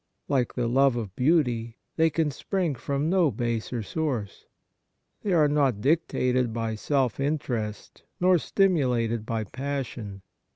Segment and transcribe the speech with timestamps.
[0.27, 4.47] Like the love of beauty, they can spring from no baser source.
[5.21, 10.23] They are not dictated by self interest nor stimulated by passion.